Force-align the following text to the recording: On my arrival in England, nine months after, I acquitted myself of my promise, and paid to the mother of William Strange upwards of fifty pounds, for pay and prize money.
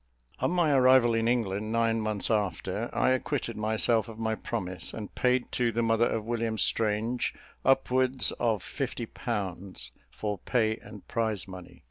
On 0.39 0.49
my 0.49 0.71
arrival 0.71 1.13
in 1.13 1.27
England, 1.27 1.71
nine 1.71 2.01
months 2.01 2.31
after, 2.31 2.89
I 2.91 3.11
acquitted 3.11 3.55
myself 3.55 4.09
of 4.09 4.17
my 4.17 4.33
promise, 4.33 4.95
and 4.95 5.13
paid 5.13 5.51
to 5.51 5.71
the 5.71 5.83
mother 5.83 6.07
of 6.09 6.25
William 6.25 6.57
Strange 6.57 7.35
upwards 7.63 8.31
of 8.39 8.63
fifty 8.63 9.05
pounds, 9.05 9.91
for 10.09 10.39
pay 10.39 10.77
and 10.77 11.07
prize 11.07 11.47
money. 11.47 11.79